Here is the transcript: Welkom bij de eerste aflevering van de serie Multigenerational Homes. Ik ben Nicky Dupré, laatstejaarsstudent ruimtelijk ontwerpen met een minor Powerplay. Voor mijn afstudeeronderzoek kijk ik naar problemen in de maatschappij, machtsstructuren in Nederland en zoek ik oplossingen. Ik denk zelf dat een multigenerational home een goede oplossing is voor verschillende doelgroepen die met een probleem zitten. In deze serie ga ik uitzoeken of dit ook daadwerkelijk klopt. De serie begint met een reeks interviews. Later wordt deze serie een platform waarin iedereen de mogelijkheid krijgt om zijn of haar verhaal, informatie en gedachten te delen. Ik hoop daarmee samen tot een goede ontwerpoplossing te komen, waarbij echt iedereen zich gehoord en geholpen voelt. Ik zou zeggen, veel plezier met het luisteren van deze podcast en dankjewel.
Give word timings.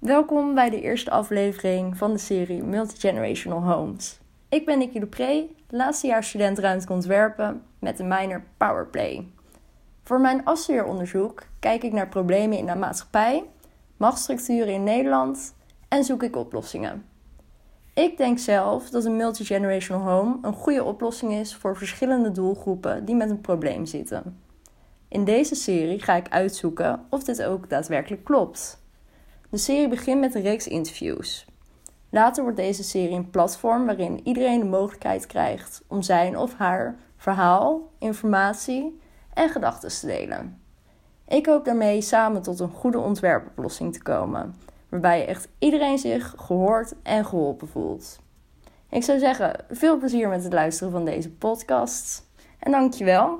Welkom 0.00 0.54
bij 0.54 0.70
de 0.70 0.80
eerste 0.80 1.10
aflevering 1.10 1.96
van 1.96 2.12
de 2.12 2.18
serie 2.18 2.62
Multigenerational 2.62 3.62
Homes. 3.62 4.20
Ik 4.48 4.66
ben 4.66 4.78
Nicky 4.78 4.98
Dupré, 4.98 5.46
laatstejaarsstudent 5.68 6.58
ruimtelijk 6.58 6.92
ontwerpen 6.92 7.62
met 7.78 7.98
een 7.98 8.08
minor 8.08 8.42
Powerplay. 8.56 9.26
Voor 10.02 10.20
mijn 10.20 10.44
afstudeeronderzoek 10.44 11.42
kijk 11.58 11.82
ik 11.82 11.92
naar 11.92 12.08
problemen 12.08 12.58
in 12.58 12.66
de 12.66 12.74
maatschappij, 12.74 13.44
machtsstructuren 13.96 14.72
in 14.72 14.84
Nederland 14.84 15.54
en 15.88 16.04
zoek 16.04 16.22
ik 16.22 16.36
oplossingen. 16.36 17.04
Ik 17.94 18.16
denk 18.16 18.38
zelf 18.38 18.90
dat 18.90 19.04
een 19.04 19.16
multigenerational 19.16 20.08
home 20.08 20.38
een 20.42 20.54
goede 20.54 20.84
oplossing 20.84 21.32
is 21.32 21.54
voor 21.54 21.76
verschillende 21.76 22.32
doelgroepen 22.32 23.04
die 23.04 23.14
met 23.14 23.30
een 23.30 23.40
probleem 23.40 23.86
zitten. 23.86 24.40
In 25.08 25.24
deze 25.24 25.54
serie 25.54 26.02
ga 26.02 26.14
ik 26.14 26.28
uitzoeken 26.28 27.06
of 27.10 27.24
dit 27.24 27.42
ook 27.42 27.68
daadwerkelijk 27.68 28.24
klopt. 28.24 28.78
De 29.50 29.58
serie 29.58 29.88
begint 29.88 30.20
met 30.20 30.34
een 30.34 30.42
reeks 30.42 30.66
interviews. 30.66 31.46
Later 32.10 32.42
wordt 32.42 32.58
deze 32.58 32.82
serie 32.82 33.16
een 33.16 33.30
platform 33.30 33.86
waarin 33.86 34.20
iedereen 34.24 34.58
de 34.58 34.66
mogelijkheid 34.66 35.26
krijgt 35.26 35.82
om 35.86 36.02
zijn 36.02 36.38
of 36.38 36.54
haar 36.54 36.96
verhaal, 37.16 37.90
informatie 37.98 39.00
en 39.34 39.48
gedachten 39.48 39.88
te 39.88 40.06
delen. 40.06 40.60
Ik 41.28 41.46
hoop 41.46 41.64
daarmee 41.64 42.00
samen 42.00 42.42
tot 42.42 42.60
een 42.60 42.70
goede 42.70 42.98
ontwerpoplossing 42.98 43.92
te 43.92 44.02
komen, 44.02 44.54
waarbij 44.88 45.26
echt 45.26 45.48
iedereen 45.58 45.98
zich 45.98 46.34
gehoord 46.36 46.94
en 47.02 47.24
geholpen 47.24 47.68
voelt. 47.68 48.18
Ik 48.88 49.02
zou 49.02 49.18
zeggen, 49.18 49.64
veel 49.70 49.98
plezier 49.98 50.28
met 50.28 50.42
het 50.42 50.52
luisteren 50.52 50.92
van 50.92 51.04
deze 51.04 51.30
podcast 51.30 52.26
en 52.58 52.70
dankjewel. 52.70 53.38